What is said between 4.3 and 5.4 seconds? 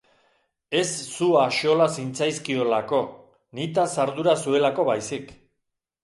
zuelako baizik.